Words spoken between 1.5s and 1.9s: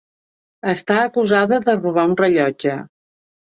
de